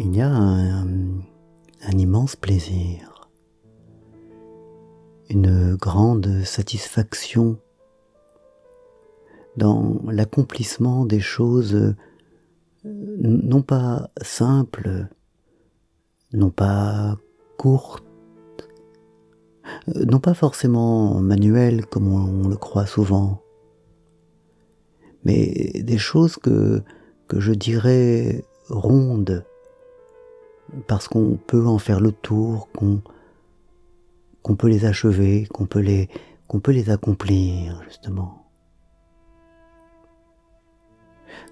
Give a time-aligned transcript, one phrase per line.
[0.00, 0.86] il y a un,
[1.96, 3.28] immense plaisir,
[5.28, 7.58] une grande satisfaction
[9.56, 11.94] dans l'accomplissement des choses euh,
[12.84, 15.08] non pas simples,
[16.32, 17.16] non pas
[17.56, 18.04] courtes,
[19.88, 23.42] euh, non pas forcément manuelles comme on le croit souvent,
[25.24, 26.82] mais des choses que,
[27.26, 29.44] que je dirais rondes,
[30.86, 37.82] parce qu'on peut en faire le tour, qu'on peut les achever, qu'on peut les accomplir
[37.84, 38.44] justement.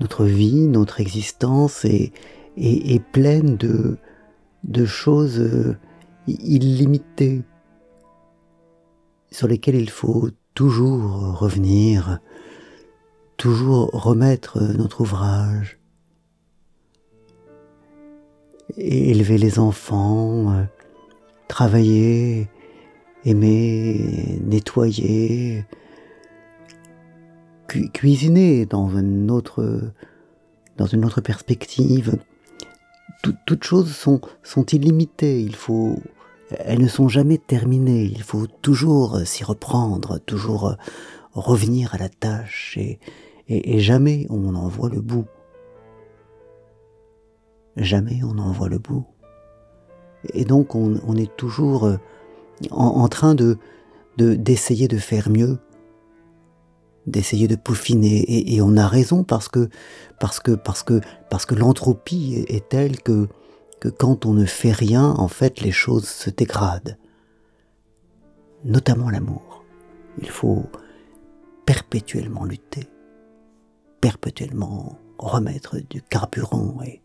[0.00, 2.12] Notre vie, notre existence est,
[3.12, 3.98] pleine de,
[4.64, 5.76] de choses euh,
[6.26, 7.42] illimitées
[9.30, 12.18] sur lesquelles il faut toujours revenir,
[13.36, 15.79] toujours remettre notre ouvrage,
[18.76, 20.64] élever les enfants, euh,
[21.48, 22.48] travailler,
[23.24, 25.64] aimer, nettoyer,
[27.92, 29.92] cuisiner dans une autre,
[30.76, 32.16] dans une autre perspective.
[33.46, 35.40] toutes choses sont, sont illimitées.
[35.40, 35.96] Il faut,
[36.50, 38.04] elles ne sont jamais terminées.
[38.04, 40.76] Il faut toujours s'y reprendre, toujours
[41.32, 42.98] revenir à la tâche et,
[43.48, 45.26] et jamais on en voit le bout
[47.76, 49.06] jamais on en voit le bout.
[50.34, 51.96] Et donc on, est toujours euh,
[52.70, 53.58] en, train de
[54.18, 55.58] d'essayer de, faire mieux,
[57.06, 58.54] d'essayer de peaufiner.
[58.54, 59.70] Et, on a raison parce que
[60.18, 63.28] parce que parce que parce que l'entropie est, telle que
[63.80, 66.98] que quand on ne fait rien, en fait, les choses se dégradent.
[68.62, 69.64] Notamment l'amour.
[70.18, 70.64] Il faut
[71.64, 72.90] perpétuellement lutter,
[74.02, 77.00] perpétuellement remettre du carburant et,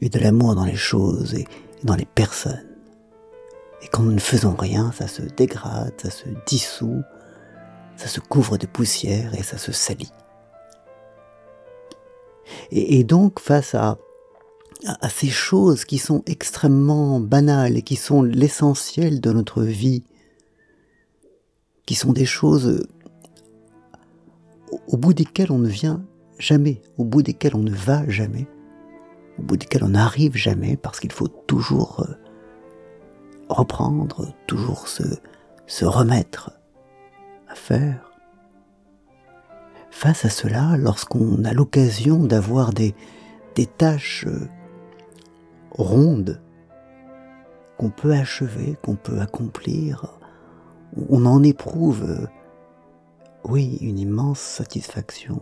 [0.00, 1.46] et de l'amour dans les choses et
[1.84, 2.66] dans les personnes.
[3.82, 7.02] Et quand nous ne faisons rien, ça se dégrade, ça se dissout,
[7.96, 10.12] ça se couvre de poussière et ça se salit.
[12.72, 13.98] Et, donc face à,
[14.84, 20.04] à, ces choses qui sont extrêmement banales et qui sont l'essentiel de notre vie,
[21.86, 22.86] qui sont des choses
[24.88, 26.04] au bout desquelles on ne vient
[26.38, 28.46] jamais, au bout desquelles on ne va jamais,
[29.40, 32.14] au bout duquel on n'arrive jamais parce qu'il faut toujours euh,
[33.48, 35.04] reprendre, toujours se,
[35.84, 36.52] remettre
[37.48, 38.10] à faire.
[39.90, 42.94] Face à cela, lorsqu'on a l'occasion d'avoir des,
[43.54, 44.46] des tâches euh,
[45.70, 46.40] rondes
[47.78, 50.18] qu'on peut achever, qu'on peut accomplir,
[51.08, 52.26] on en éprouve, euh,
[53.44, 55.40] oui, une immense satisfaction.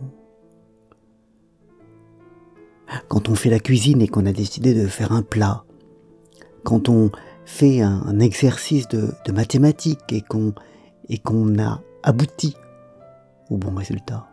[3.07, 5.63] Quand on fait la cuisine et qu'on a décidé de faire un plat,
[6.63, 7.11] quand on
[7.45, 12.55] fait un, exercice de, mathématiques et qu'on a abouti
[13.49, 14.27] au bon résultat.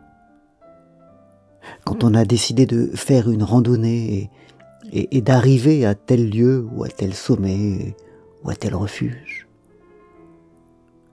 [1.84, 4.31] Quand on a décidé de faire une randonnée
[4.93, 7.97] et, et d'arriver à tel lieu ou à tel sommet
[8.44, 9.49] ou à tel refuge.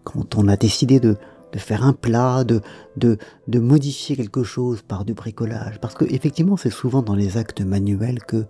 [0.04, 1.18] Quand on a décidé de,
[1.54, 2.62] de faire un plat, de,
[2.98, 5.80] de, modifier quelque chose par du bricolage.
[5.80, 8.46] Parce que effectivement, c'est souvent dans les actes manuels que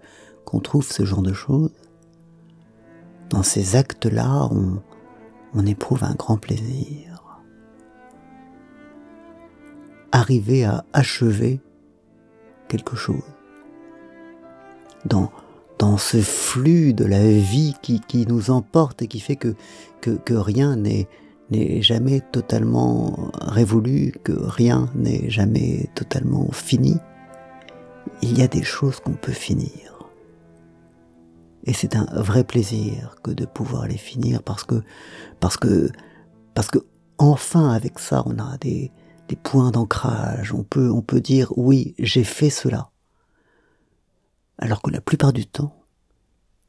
[0.45, 1.71] qu'on trouve ce genre de choses.
[3.29, 4.81] Dans ces actes-là, on,
[5.53, 7.41] on éprouve un grand plaisir.
[10.11, 11.61] Arriver à achever
[12.69, 13.23] quelque chose.
[15.05, 15.31] Dans,
[15.77, 19.55] dans ce flux de la vie qui, qui nous emporte et qui fait que,
[20.01, 21.07] que rien n'est
[21.53, 26.97] n'est jamais totalement révolu, que rien n'est jamais totalement fini,
[28.21, 30.09] il y a des choses qu'on peut finir.
[31.65, 34.81] Et c'est un vrai plaisir que de pouvoir les finir parce que,
[35.39, 35.89] parce que,
[36.53, 36.79] parce que
[37.17, 38.91] enfin avec ça on a des,
[39.29, 40.53] des points d'ancrage.
[40.53, 42.89] On peut, on peut dire oui, j'ai fait cela.
[44.57, 45.75] Alors que la plupart du temps,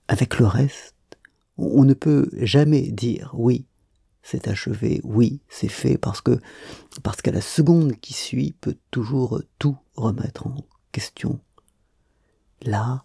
[0.08, 0.94] avec le reste,
[1.56, 3.66] on ne peut jamais dire oui,
[4.24, 6.40] c'est achevé, oui, c'est fait, parce que,
[7.02, 11.40] parce qu'à la seconde qui suit, peut toujours tout remettre en question.
[12.62, 13.04] Là,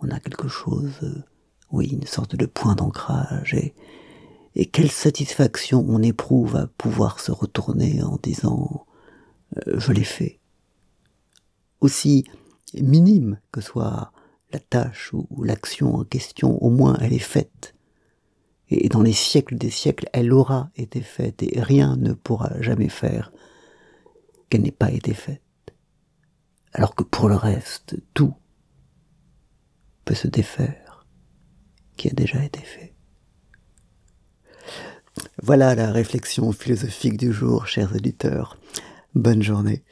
[0.00, 1.24] on a quelque chose,
[1.70, 3.74] oui, une sorte de point d'ancrage, et,
[4.54, 8.86] et quelle satisfaction on éprouve à pouvoir se retourner en disant,
[9.58, 10.40] euh, je l'ai fait.
[11.82, 12.24] Aussi
[12.72, 14.10] minime que soit
[14.52, 17.75] la tâche ou l'action en question, au moins elle est faite
[18.68, 22.88] et dans les siècles des siècles, elle aura été faite, et rien ne pourra jamais
[22.88, 23.32] faire
[24.48, 25.42] qu'elle n'ait pas été faite.
[26.72, 28.34] Alors que pour le reste, tout,
[30.04, 31.06] peut se défaire,
[31.96, 32.94] qui a déjà été fait.
[35.42, 38.58] Voilà la réflexion philosophique du jour, chers auditeurs.
[39.14, 39.82] Bonne journée.